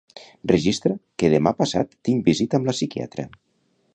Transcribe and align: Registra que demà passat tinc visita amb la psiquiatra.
Registra 0.51 0.95
que 1.23 1.29
demà 1.33 1.53
passat 1.59 1.93
tinc 2.09 2.25
visita 2.31 2.61
amb 2.61 2.69
la 2.71 2.77
psiquiatra. 2.79 3.29